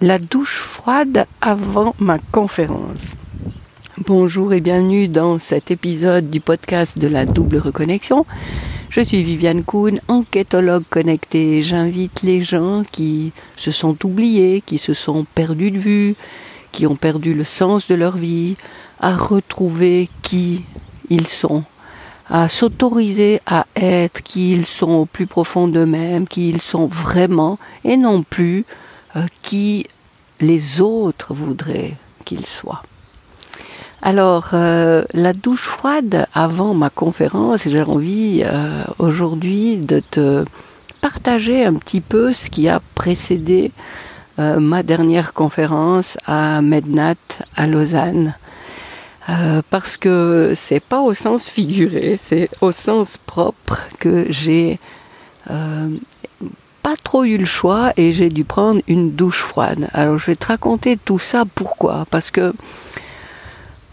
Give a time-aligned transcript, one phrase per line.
[0.00, 3.08] la douche froide avant ma conférence.
[4.06, 8.24] Bonjour et bienvenue dans cet épisode du podcast de la double reconnexion.
[8.90, 11.64] Je suis Viviane Kuhn, enquêtologue connectée.
[11.64, 16.14] J'invite les gens qui se sont oubliés, qui se sont perdus de vue,
[16.70, 18.56] qui ont perdu le sens de leur vie,
[19.00, 20.62] à retrouver qui
[21.10, 21.64] ils sont,
[22.30, 27.58] à s'autoriser à être qui ils sont au plus profond d'eux-mêmes, qui ils sont vraiment,
[27.84, 28.64] et non plus
[29.42, 29.86] qui
[30.40, 32.82] les autres voudraient qu'ils soient.
[34.00, 40.44] Alors, euh, la douche froide avant ma conférence, j'ai envie euh, aujourd'hui de te
[41.00, 43.72] partager un petit peu ce qui a précédé
[44.36, 47.16] ma dernière conférence à Mednat
[47.56, 48.36] à Lausanne.
[49.68, 54.78] parce que c'est pas au sens figuré, c'est au sens propre que j'ai
[56.88, 59.90] pas trop eu le choix et j'ai dû prendre une douche froide.
[59.92, 62.54] Alors je vais te raconter tout ça pourquoi Parce que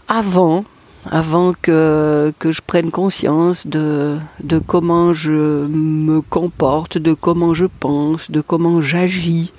[0.08, 0.64] avant,
[1.10, 7.66] avant que, que je prenne conscience de, de comment je me comporte, de comment je
[7.66, 9.52] pense, de comment j'agis,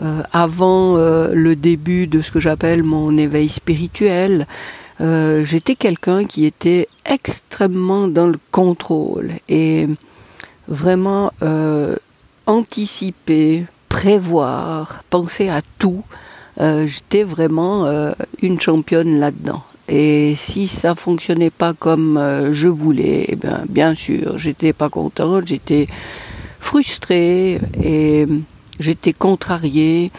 [0.00, 4.46] euh, avant euh, le début de ce que j'appelle mon éveil spirituel,
[5.02, 9.86] euh, j'étais quelqu'un qui était extrêmement dans le contrôle et
[10.66, 11.30] vraiment
[12.50, 16.02] anticiper, prévoir, penser à tout.
[16.60, 19.62] Euh, j'étais vraiment euh, une championne là-dedans.
[19.88, 24.88] Et si ça fonctionnait pas comme euh, je voulais, eh bien, bien sûr, j'étais pas
[24.88, 25.86] contente, j'étais
[26.58, 28.26] frustrée et
[28.80, 30.10] j'étais contrariée.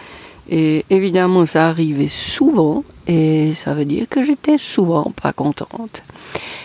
[0.50, 6.02] Et évidemment, ça arrivait souvent, et ça veut dire que j'étais souvent pas contente.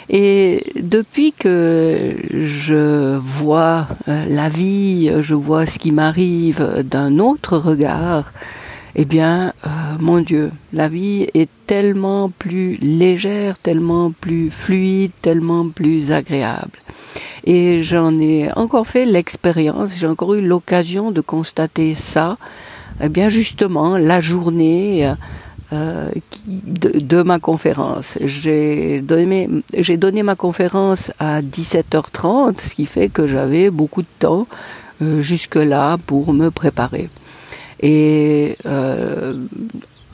[0.08, 7.58] Et depuis que je vois euh, la vie, je vois ce qui m'arrive d'un autre
[7.58, 8.32] regard,
[8.94, 15.68] eh bien, euh, mon Dieu, la vie est tellement plus légère, tellement plus fluide, tellement
[15.68, 16.78] plus agréable.
[17.44, 22.38] Et j'en ai encore fait l'expérience, j'ai encore eu l'occasion de constater ça,
[23.02, 25.12] eh bien justement, la journée
[25.72, 26.10] euh,
[26.46, 28.18] de, ma conférence.
[28.20, 34.08] J'ai donné, j'ai donné ma conférence à 17h30, ce qui fait que j'avais beaucoup de
[34.20, 34.46] temps
[35.02, 37.10] euh, jusque-là pour me préparer.
[37.80, 39.34] Et euh,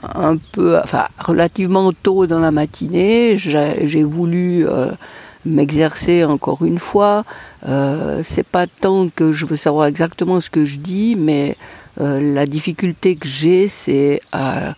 [0.03, 4.91] un peu, enfin relativement tôt dans la matinée, j'ai voulu euh,
[5.45, 7.25] m'exercer encore une fois.
[7.67, 11.57] C'est pas tant que je veux savoir exactement ce que je dis, mais
[11.99, 14.75] la difficulté que j'ai, c'est à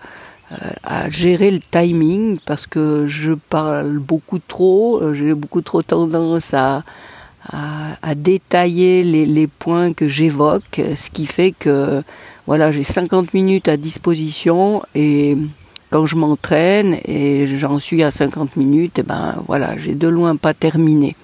[0.83, 6.55] à gérer le timing parce que je parle beaucoup trop, euh, j'ai beaucoup trop tendance
[6.55, 6.83] à,
[8.17, 12.03] détailler les, les, points que j'évoque, ce qui fait que
[12.47, 15.37] voilà, j'ai 50 minutes à disposition et
[15.91, 20.09] quand je m'entraîne et j'en suis à 50 minutes, et eh ben voilà, j'ai de
[20.09, 21.15] loin pas terminé.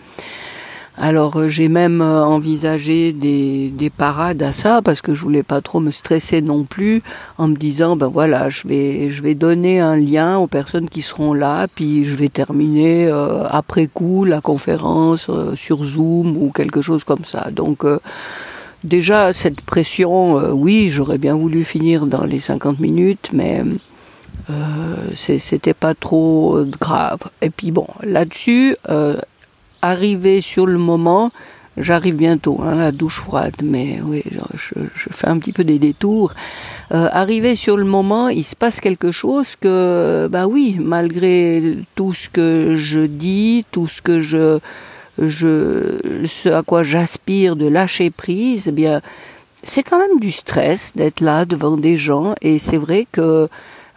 [1.03, 5.43] Alors euh, j'ai même euh, envisagé des, des, parades à ça parce que je voulais
[5.43, 7.03] pas trop me stresser non plus
[7.39, 11.01] en me disant ben voilà je vais je vais donner un lien aux personnes qui
[11.01, 16.83] seront là puis je vais terminer euh, après coup la conférence sur Zoom ou quelque
[16.83, 17.51] chose comme ça.
[17.51, 17.87] Donc
[18.85, 23.65] déjà cette pression oui j'aurais bien voulu finir dans les 50 minutes mais
[25.15, 27.21] c'était pas trop grave.
[27.41, 28.77] Et puis bon, là-dessus,
[29.83, 31.31] arriver sur le moment,
[31.77, 34.23] j'arrive bientôt, hein, la douche froide, mais oui,
[34.55, 36.35] je, je, fais un petit peu des détours.
[36.93, 42.15] Euh, arrivé sur le moment, il se passe quelque chose que, bah oui, malgré tout
[42.15, 44.59] ce que je dis, tout ce que je,
[45.19, 49.01] je, ce à quoi j'aspire de lâcher prise, eh bien,
[49.63, 53.49] c'est quand même du stress d'être là devant des gens, et c'est vrai que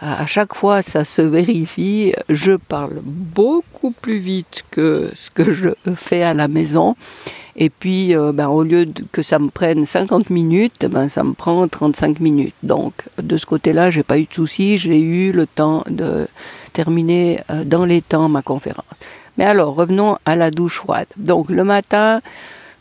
[0.04, 5.70] à chaque fois ça se vérifie, je parle beaucoup plus vite que ce que je
[5.96, 6.96] fais à la maison.
[7.56, 11.34] Et puis, euh, ben, au lieu que ça me prenne 50 minutes, ben, ça me
[11.34, 12.56] prend 35 minutes.
[12.64, 14.78] Donc, de ce côté-là, j'ai pas eu de soucis.
[14.80, 16.28] J'ai eu le temps de
[16.74, 18.86] terminer euh, dans les temps ma conférence.
[19.38, 21.08] Mais alors, revenons à la douche froide.
[21.18, 22.22] Donc, le matin,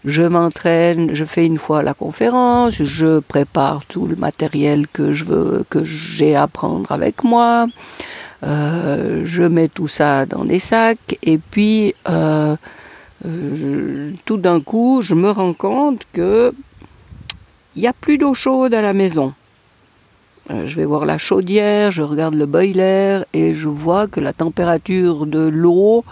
[0.04, 5.24] je m'entraîne, je fais une fois la conférence, je prépare tout le matériel que je
[5.24, 7.66] veux, que j'ai à prendre avec moi.
[8.44, 12.56] Euh, je mets tout ça dans des sacs et puis euh,
[14.24, 16.52] tout d'un coup, je me rends compte que
[17.74, 19.32] il n'y a plus d'eau chaude à la maison.
[20.50, 24.32] Euh, je vais voir la chaudière, je regarde le boiler et je vois que la
[24.32, 26.04] température de l'eau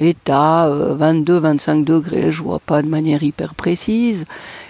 [0.00, 2.30] est à 22-25 euh, degrés.
[2.30, 4.24] Je vois pas de manière hyper précise.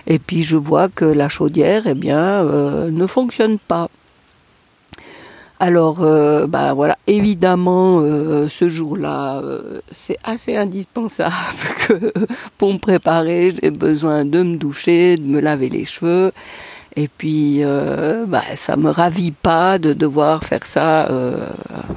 [0.07, 3.89] Et puis je vois que la chaudière, eh bien, euh, ne fonctionne pas.
[5.59, 8.01] Alors, euh, bah voilà, évidemment,
[8.49, 9.43] ce jour-là,
[9.91, 11.35] c'est assez indispensable
[11.87, 12.13] que
[12.57, 16.33] pour me préparer, j'ai besoin de me doucher, de me laver les cheveux.
[16.97, 17.63] Et puis,
[18.27, 21.03] bah, ça me ravit pas de devoir faire ça.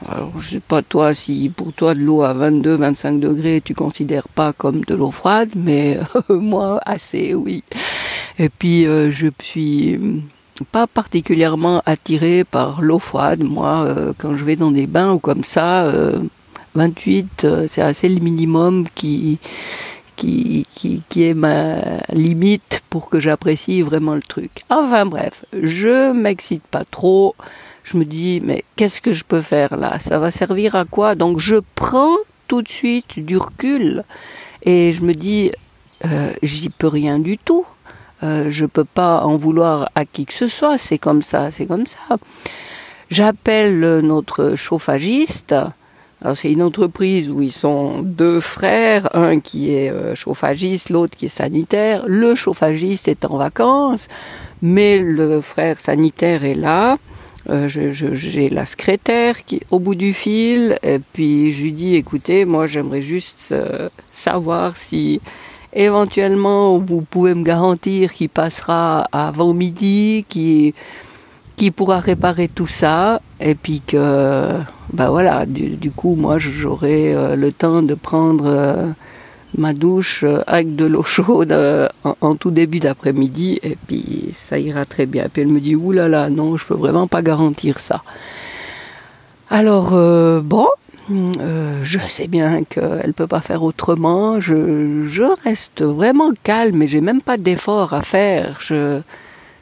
[0.07, 3.73] alors, je sais pas toi si pour toi de l'eau à 22, 25 degrés, tu
[3.73, 5.99] considères pas comme de l'eau froide, mais
[6.29, 7.63] moi assez, oui.
[8.37, 9.99] Et puis, je suis
[10.71, 13.43] pas particulièrement attiré par l'eau froide.
[13.43, 15.91] Moi, euh, quand je vais dans des bains ou comme ça,
[16.75, 19.39] 28, euh, euh, c'est assez le minimum qui,
[20.23, 24.61] qui, qui, qui, est ma limite pour que j'apprécie vraiment le truc.
[24.69, 27.35] Enfin bref, je m'excite pas trop.
[27.83, 29.99] Je me dis, mais qu'est-ce que je peux faire là?
[29.99, 31.15] Ça va servir à quoi?
[31.15, 32.15] Donc je prends
[32.47, 34.05] tout de suite du recul
[34.61, 35.51] et je me dis,
[36.41, 37.65] j'y peux rien du tout.
[38.23, 41.65] Euh, je peux pas en vouloir à qui que ce soit, c'est comme ça, c'est
[41.65, 42.17] comme ça.
[43.09, 45.53] J'appelle notre chauffagiste.
[46.35, 51.25] C'est une entreprise où ils sont deux frères, un qui est euh, chauffagiste, l'autre qui
[51.25, 52.03] est sanitaire.
[52.07, 54.07] Le chauffagiste est en vacances,
[54.61, 56.97] mais le frère sanitaire est là.
[57.49, 62.45] Euh, j'ai la secrétaire qui au bout du fil, et puis je lui dis, écoutez,
[62.45, 63.53] moi j'aimerais juste
[64.13, 65.19] savoir si
[65.75, 70.73] Éventuellement, vous pouvez me garantir qu'il passera avant midi, qu'il
[71.55, 74.49] qui pourra réparer tout ça, et puis que,
[74.93, 78.87] ben voilà, du, coup, moi, j'aurai euh, le temps de prendre euh,
[79.57, 81.51] ma douche euh, avec de l'eau chaude
[82.21, 85.25] en, tout début d'après-midi, et puis ça ira très bien.
[85.33, 88.03] Puis elle me dit, oulala, non, je peux vraiment pas garantir ça.
[89.49, 89.91] Alors,
[90.43, 90.67] bon,
[91.09, 94.39] je sais bien qu'elle ne peut pas faire autrement.
[94.39, 98.59] Je, je reste vraiment calme et j'ai même pas d'effort à faire.
[98.61, 99.01] Je,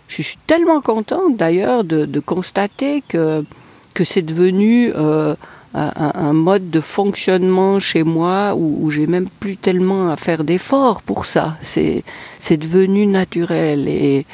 [0.08, 3.44] suis tellement contente d'ailleurs de, constater que,
[3.94, 5.36] que c'est devenu euh,
[5.74, 11.02] un, mode de fonctionnement chez moi où, où j'ai même plus tellement à faire d'efforts
[11.02, 11.58] pour ça.
[11.62, 12.04] C'est,
[12.40, 14.26] c'est devenu naturel et,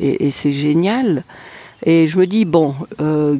[0.00, 1.24] et, c'est génial.
[1.84, 3.36] Et je me dis, bon, euh,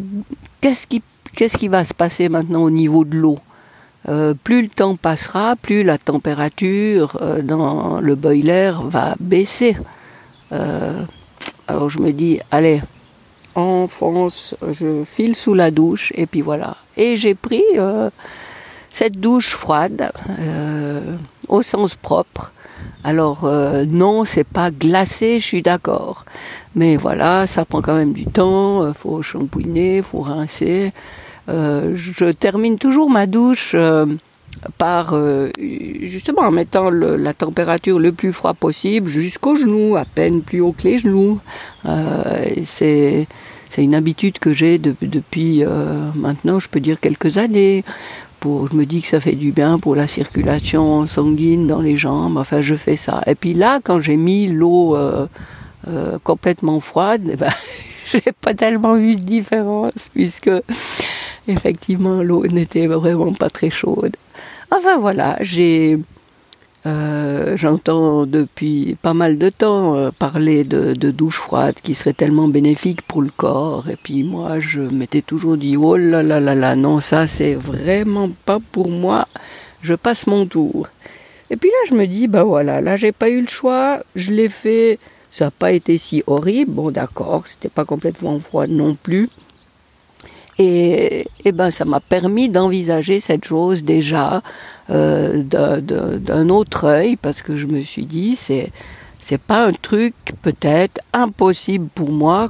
[0.60, 1.02] qu'est-ce qui
[1.34, 3.38] Qu'est-ce qui va se passer maintenant au niveau de l'eau?
[4.08, 9.76] Euh, plus le temps passera, plus la température dans le boiler va baisser.
[11.68, 12.80] Alors je me dis, allez,
[13.56, 16.76] enfonce, je file sous la douche et puis voilà.
[16.96, 17.64] Et j'ai pris
[18.90, 20.12] cette douche froide
[21.48, 22.52] au sens propre.
[23.04, 23.50] Alors
[23.86, 26.24] non, c'est pas glacé, je suis d'accord.
[26.74, 30.92] Mais voilà, ça prend quand même du temps, faut shampouiner, faut rincer.
[31.48, 34.06] Euh, je termine toujours ma douche euh,
[34.78, 40.42] par euh, justement en mettant la température le plus froid possible jusqu'aux genoux, à peine
[40.42, 41.40] plus haut que les genoux.
[42.64, 43.26] c'est
[43.68, 45.64] c'est une habitude que j'ai depuis
[46.14, 47.84] maintenant, je peux dire quelques années.
[48.38, 51.96] Pour, je me dis que ça fait du bien pour la circulation sanguine dans les
[51.96, 52.36] jambes.
[52.36, 53.22] Enfin, je fais ça.
[53.26, 54.96] Et puis là, quand j'ai mis l'eau
[56.22, 57.50] complètement froide, eh ben,
[58.06, 60.50] j'ai pas tellement vu de différence puisque
[61.48, 64.16] effectivement, l'eau n'était vraiment pas très chaude.
[64.70, 65.98] Enfin voilà, j'ai
[66.86, 72.12] euh, j'entends depuis pas mal de temps euh, parler de, de, douche froide qui serait
[72.12, 73.88] tellement bénéfique pour le corps.
[73.90, 77.54] Et puis moi, je m'étais toujours dit, oh là là là là, non, ça c'est
[77.54, 79.26] vraiment pas pour moi.
[79.82, 80.88] Je passe mon tour.
[81.50, 84.32] Et puis là, je me dis, bah voilà, là j'ai pas eu le choix, je
[84.32, 84.98] l'ai fait.
[85.32, 86.70] Ça n'a pas été si horrible.
[86.72, 89.28] Bon, d'accord, c'était pas complètement froid non plus.
[90.58, 94.42] Et, et ben ça m'a permis d'envisager cette chose déjà
[94.90, 98.70] euh, d'un autre œil parce que je me suis dit c'est
[99.20, 102.48] c'est pas un truc peut-être impossible pour moi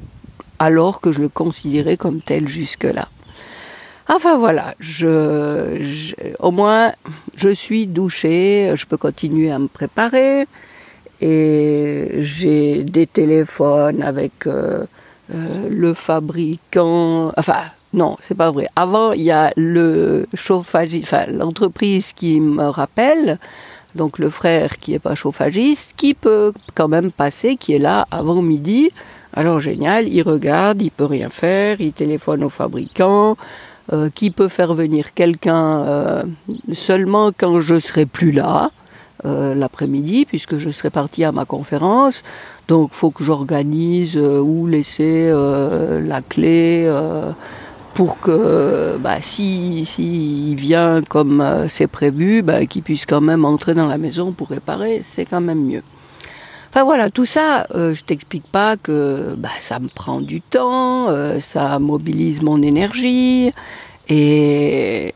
[0.58, 3.08] alors que je le considérais comme tel jusque-là.
[4.08, 6.92] Enfin voilà, je, au moins
[7.36, 10.46] je suis douchée, je peux continuer à me préparer
[11.20, 14.86] et j'ai des téléphones avec euh,
[15.34, 17.64] euh, le fabricant, enfin
[17.96, 18.66] non, c'est pas vrai.
[18.76, 23.38] Avant, il y a le chauffagiste, enfin l'entreprise qui me rappelle,
[23.94, 28.06] donc le frère qui est pas chauffagiste, qui peut quand même passer, qui est là
[28.10, 28.90] avant midi.
[29.32, 33.38] Alors génial, il regarde, il peut rien faire, il téléphone au fabricant,
[33.92, 36.22] euh, qui peut faire venir quelqu'un euh,
[36.74, 38.72] seulement quand je serai plus là.
[39.24, 42.22] Euh, l'après-midi puisque je serai parti à ma conférence
[42.68, 46.86] donc faut que j'organise où laisser la clé
[47.96, 53.46] pour que bah, si, si vient comme euh, c'est prévu, bah, qu'il puisse quand même
[53.46, 55.82] entrer dans la maison pour réparer, c'est quand même mieux.
[56.68, 61.08] Enfin voilà, tout ça, euh, je t'explique pas que bah, ça me prend du temps,
[61.08, 63.50] euh, ça mobilise mon énergie,
[64.10, 65.14] et,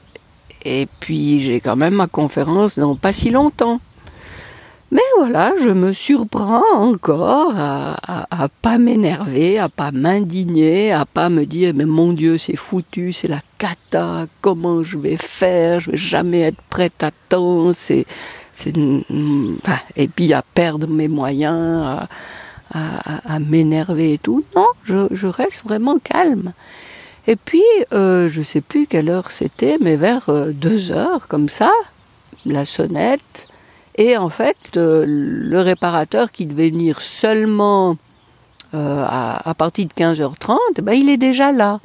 [0.64, 3.78] et puis j'ai quand même ma conférence dans pas si longtemps.
[4.92, 11.28] Mais voilà, je me surprends encore à, à, pas m'énerver, à pas m'indigner, à pas
[11.28, 15.92] me dire mais mon Dieu c'est foutu, c'est la cata, comment je vais faire, je
[15.92, 18.04] vais jamais être prête à temps, c'est,
[18.50, 18.72] c'est,
[19.94, 22.08] et puis à perdre mes moyens, à,
[22.72, 24.44] à, à m'énerver et tout.
[24.56, 26.52] Non, je, je, reste vraiment calme.
[27.28, 31.48] Et puis, euh, je sais plus quelle heure c'était, mais vers euh, deux heures comme
[31.48, 31.70] ça,
[32.44, 33.46] la sonnette
[33.96, 37.96] et en fait, euh, le réparateur qui devait venir seulement
[38.74, 41.80] euh, à, partir de 15h30, ben, il est déjà là.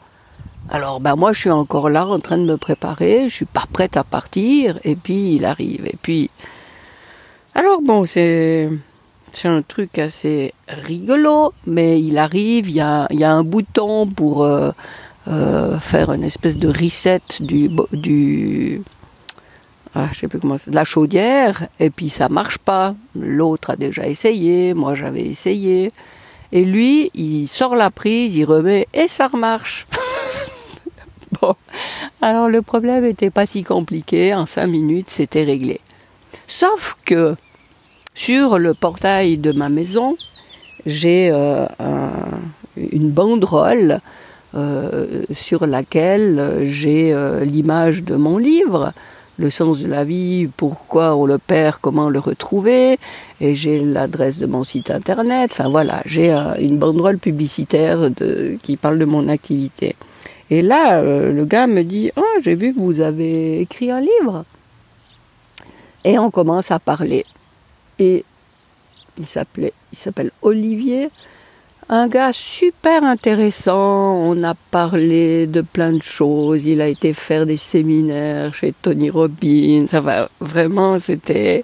[0.69, 3.65] Alors ben, moi, je suis encore là en train de me préparer, je suis pas
[3.71, 5.85] prête à partir, et puis il arrive.
[5.85, 6.29] Et puis...
[7.53, 8.69] Alors bon, c'est...
[9.33, 14.07] C'est un truc assez rigolo, mais il arrive, il y a, y a un bouton
[14.07, 14.45] pour
[15.27, 18.81] euh, faire une espèce de reset du, du,
[19.95, 20.09] ah,
[20.67, 22.95] la chaudière, et puis ça marche pas.
[23.17, 25.93] L'autre a déjà essayé, moi j'avais essayé.
[26.51, 29.87] Et lui, il sort la prise, il remet, et ça remarche.
[31.41, 31.55] bon,
[32.21, 35.79] alors le problème n'était pas si compliqué, en cinq minutes c'était réglé.
[36.45, 37.35] Sauf que
[38.13, 40.15] sur le portail de ma maison,
[40.85, 41.65] j'ai euh,
[42.77, 44.01] une banderole
[44.55, 48.93] euh, sur laquelle j'ai euh, l'image de mon livre
[49.37, 52.97] le sens de la vie, pourquoi on le perd, comment le retrouver,
[53.41, 55.51] et j'ai l'adresse de mon site internet.
[55.51, 58.09] Enfin voilà, j'ai une banderole publicitaire
[58.63, 59.95] qui parle de mon activité.
[60.49, 64.01] Et là, euh, le gars me dit Oh, j'ai vu que vous avez écrit un
[64.01, 64.45] livre.
[66.03, 67.25] Et on commence à parler.
[67.97, 68.23] Et
[69.17, 71.09] il s'appelait, il s'appelle Olivier
[71.89, 74.15] un gars super intéressant.
[74.17, 76.65] On a parlé de plein de choses.
[76.65, 79.85] Il a été faire des séminaires chez Tony Robbins.
[79.87, 81.63] Ça va, vraiment, c'était.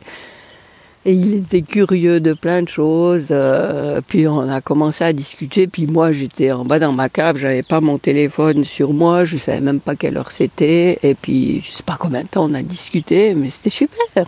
[1.03, 3.29] Et il était curieux de plein de choses.
[3.31, 5.65] Euh, puis on a commencé à discuter.
[5.65, 7.37] Puis moi, j'étais en bas dans ma cave.
[7.37, 9.25] J'avais pas mon téléphone sur moi.
[9.25, 10.99] Je savais même pas quelle heure c'était.
[11.01, 14.27] Et puis, je sais pas combien de temps on a discuté, mais c'était super.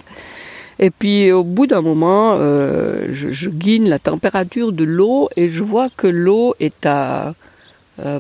[0.80, 5.50] Et puis au bout d'un moment, euh, je, je, guine la température de l'eau et
[5.50, 7.36] je vois que l'eau est à
[8.00, 8.20] euh,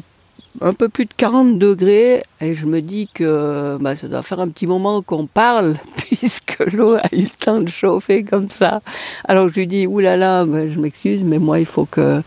[0.61, 4.39] un peu plus de 40 degrés et je me dis que bah, ça doit faire
[4.39, 8.81] un petit moment qu'on parle puisque l'eau a eu le temps de chauffer comme ça.
[9.25, 12.21] Alors je lui dis, oulala, bah, je m'excuse, mais moi il faut que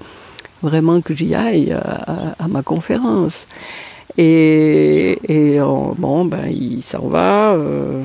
[0.62, 3.46] vraiment que j'y aille à, à, ma conférence.
[4.18, 5.18] Et,
[5.98, 7.52] bon, ben il s'en va.
[7.52, 8.02] Euh,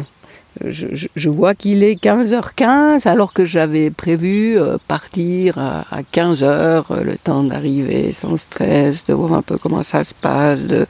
[0.65, 6.43] je, je, vois qu'il est 15h15 alors que j'avais prévu euh, partir à, 15h,
[6.91, 10.85] euh, le temps d'arriver sans stress, de voir un peu comment ça se passe, de,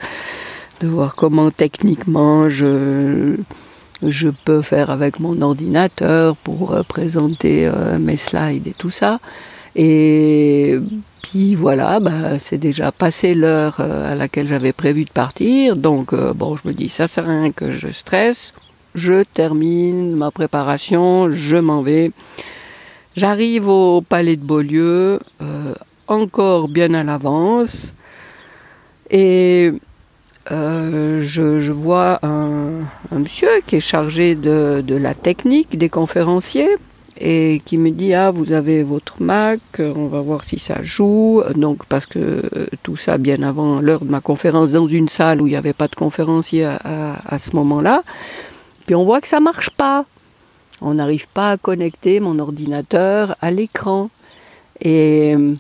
[0.80, 3.36] de voir comment techniquement je,
[4.06, 9.20] je peux faire avec mon ordinateur pour euh, présenter mes slides et tout ça.
[9.76, 10.80] Et
[11.22, 16.58] puis voilà, bah, c'est déjà passé l'heure à laquelle j'avais prévu de partir, donc bon,
[16.58, 18.54] je me dis ça sert à rien que je stresse
[18.96, 22.12] je termine ma préparation, je m'en vais.
[23.16, 25.74] J'arrive au palais de Beaulieu, euh,
[26.08, 27.94] encore bien à l'avance,
[29.10, 29.74] et
[30.52, 32.80] euh, je, vois un,
[33.12, 36.78] monsieur qui est chargé de, la technique des conférenciers
[37.24, 41.44] et qui me dit ah vous avez votre Mac, on va voir si ça joue.
[41.56, 45.42] Donc parce que euh, tout ça bien avant l'heure de ma conférence dans une salle
[45.42, 48.04] où il n'y avait pas de conférencier à ce moment-là.
[48.86, 50.06] Puis on voit que ça marche pas.
[50.82, 54.10] On n'arrive pas à connecter mon ordinateur à l'écran.
[54.82, 55.54] Et euh,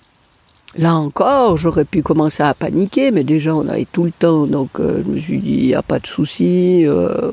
[0.77, 4.79] là encore, j'aurais pu commencer à paniquer, mais déjà on avait tout le temps, donc
[4.79, 7.31] euh, je me suis dit, il n'y a pas de souci, euh,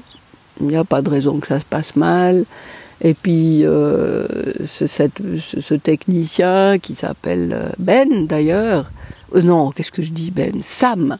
[0.60, 2.44] il n'y a pas de raison que ça se passe mal.
[3.00, 3.62] Et puis
[4.66, 8.90] ce, technicien qui s'appelle Ben d'ailleurs,
[9.34, 10.60] non, qu'est-ce que je dis Ben?
[10.62, 11.16] Sam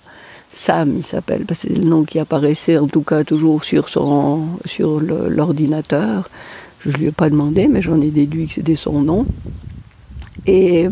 [0.52, 3.88] Sam, il s'appelle, parce que c'est le nom qui apparaissait en tout cas toujours sur,
[3.88, 6.28] son, sur l'ordinateur.
[6.80, 9.26] Je ne lui ai pas demandé, mais j'en ai déduit que c'était son nom.
[10.46, 10.90] Et euh,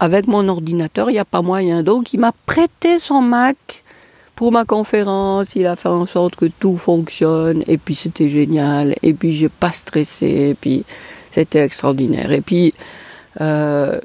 [0.00, 1.82] avec mon ordinateur, il n'y a pas moyen.
[1.82, 3.82] Donc il m'a prêté son Mac
[4.36, 5.56] pour ma conférence.
[5.56, 7.64] Il a fait en sorte que tout fonctionne.
[7.66, 8.94] Et puis c'était génial.
[9.02, 10.50] Et puis j'ai pas stressé.
[10.50, 10.84] Et puis
[11.30, 12.30] c'était extraordinaire.
[12.32, 12.74] Et puis
[13.40, 13.98] euh,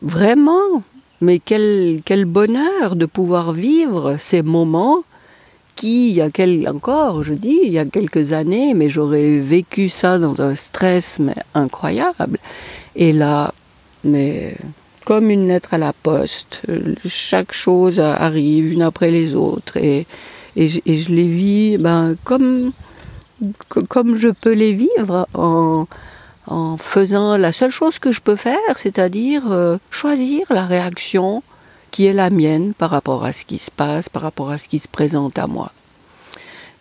[0.00, 0.82] vraiment,
[1.20, 5.02] mais quel, quel bonheur de pouvoir vivre ces moments
[5.74, 9.38] qui, il y a quel, encore, je dis, il y a quelques années, mais j'aurais
[9.38, 11.18] vécu ça dans un stress
[11.54, 12.38] incroyable.
[12.94, 13.52] Et là,
[14.04, 14.54] mais
[15.06, 16.62] comme une lettre à la poste.
[17.06, 20.04] Chaque chose arrive une après les autres et,
[20.56, 22.72] et, je, et je les vis ben, comme,
[23.88, 25.86] comme je peux les vivre en,
[26.46, 31.42] en faisant la seule chose que je peux faire, c'est-à-dire euh, choisir la réaction
[31.90, 34.68] qui est la mienne par rapport à ce qui se passe, par rapport à ce
[34.68, 35.72] qui se présente à moi.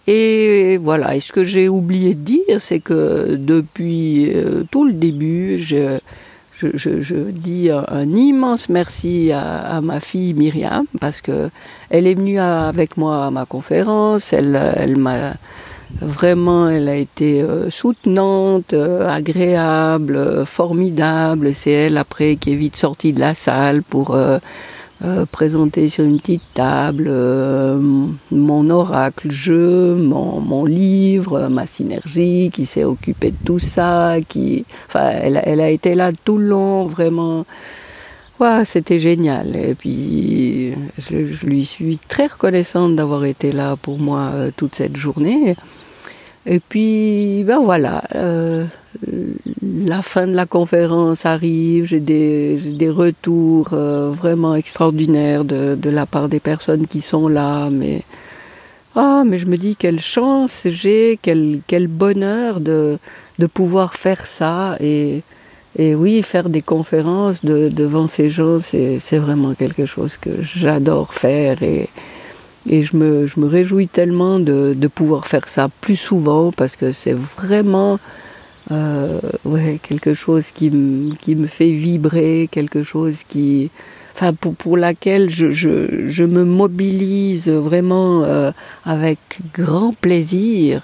[0.08, 4.94] Et voilà, et ce que j'ai oublié de dire, c'est que depuis euh, tout le
[4.94, 5.98] début, je,
[6.56, 11.50] je, je, je dis un, immense merci à, ma fille Myriam, parce que
[11.90, 15.34] elle est venue avec moi à ma conférence, elle, elle m'a
[16.02, 21.54] Vraiment, elle a été euh, soutenante, euh, agréable, euh, formidable.
[21.54, 24.18] C'est elle après qui est vite sortie de la salle pour
[25.32, 27.10] présenter sur une petite table
[28.32, 34.66] mon oracle jeu, mon, mon, livre, ma synergie, qui s'est occupée de tout ça, qui,
[34.88, 37.46] enfin, elle, elle, a été là tout le long, vraiment.
[38.40, 39.56] Ouais, c'était génial.
[39.56, 44.98] Et puis, je, je, lui suis très reconnaissante d'avoir été là pour moi toute cette
[44.98, 45.56] journée.
[46.48, 48.66] Et puis, ben voilà, euh,
[49.64, 55.90] la fin de la conférence arrive, j'ai des, des, retours euh, vraiment extraordinaires de, de,
[55.90, 58.04] la part des personnes qui sont là, mais
[58.96, 63.00] ah, mais je me dis quelle chance j'ai, quel, quel bonheur de,
[63.40, 65.24] de pouvoir faire ça et,
[65.78, 71.16] et oui, faire des conférences de, devant ces gens, c'est vraiment quelque chose que j'adore
[71.16, 71.90] faire et,
[72.68, 76.76] et je me, je me réjouis tellement de, de pouvoir faire ça plus souvent parce
[76.76, 78.00] que c'est vraiment
[78.72, 80.72] euh, ouais, quelque chose qui,
[81.22, 83.70] qui me fait vibrer, quelque chose qui,
[84.16, 88.52] enfin, pour, pour laquelle je, je, je me mobilise vraiment euh,
[88.84, 89.20] avec
[89.54, 90.82] grand plaisir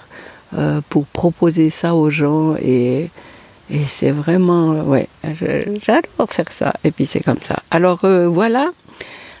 [0.56, 3.10] euh, pour proposer ça aux gens et,
[3.70, 6.74] et c'est vraiment, ouais, j'adore faire ça.
[6.84, 7.60] Et puis c'est comme ça.
[7.70, 8.70] Alors euh, voilà,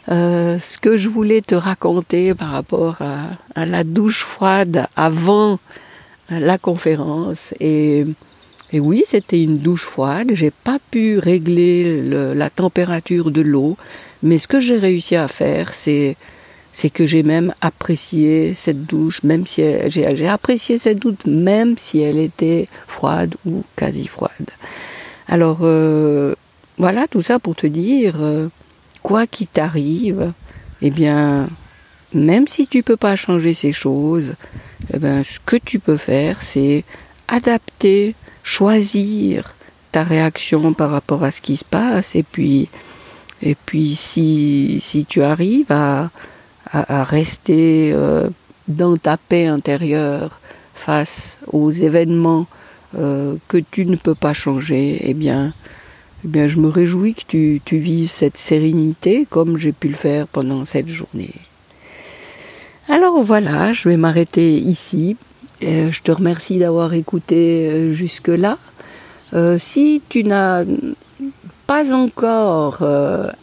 [0.08, 5.58] euh, ce que je voulais te raconter par rapport à, la douche froide avant
[6.28, 7.54] la conférence.
[7.60, 8.04] Et,
[8.72, 10.30] et oui, c'était une douche froide.
[10.34, 13.76] J'ai pas pu régler le, la température de l'eau,
[14.22, 16.16] mais ce que j'ai réussi à faire, c'est
[16.72, 22.00] c'est que j'ai même apprécié cette douche, même si j'ai apprécié cette douche, même si
[22.00, 24.50] elle était froide ou quasi froide.
[25.28, 26.34] Alors euh,
[26.78, 28.16] voilà tout ça pour te dire.
[28.20, 28.48] Euh,
[29.02, 30.32] quoi qu'il t'arrive,
[30.80, 31.48] eh bien,
[32.12, 34.34] même si tu peux pas changer ces choses,
[34.92, 36.84] eh bien, ce que tu peux faire, c'est
[37.28, 39.54] adapter, choisir
[39.92, 42.68] ta réaction par rapport à ce qui se passe, et puis,
[43.42, 46.10] et puis si, si tu arrives à
[47.04, 48.28] rester euh,
[48.68, 50.40] dans ta paix intérieure
[50.74, 52.46] face aux événements
[52.98, 55.52] euh, que tu ne peux pas changer, eh bien,
[56.24, 59.94] eh bien, je me réjouis que tu, tu vives cette sérénité comme j'ai pu le
[59.94, 61.34] faire pendant cette journée.
[62.88, 65.16] Alors voilà, je vais m'arrêter ici.
[65.62, 68.58] Euh, je te remercie d'avoir écouté euh, jusque-là.
[69.34, 70.64] Euh, si tu n'as
[71.66, 72.84] pas encore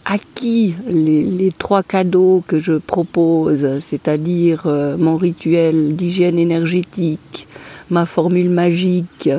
[0.06, 4.68] acquis les, trois cadeaux que je propose, c'est-à-dire
[5.00, 7.48] mon rituel d'hygiène énergétique,
[7.90, 9.32] ma formule magique,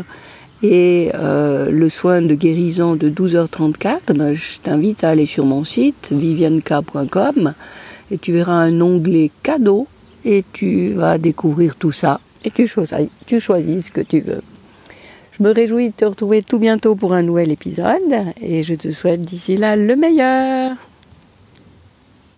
[0.63, 5.65] et euh, le soin de guérison de 12h34, ben, je t'invite à aller sur mon
[5.65, 7.55] site vivianka.com
[8.11, 9.87] et tu verras un onglet cadeau
[10.25, 12.69] et tu vas découvrir tout ça et tu
[13.27, 14.43] tu choisis ce que tu veux.
[15.39, 18.91] Je me réjouis de te retrouver tout bientôt pour un nouvel épisode et je te
[18.91, 20.77] souhaite d'ici là le meilleur.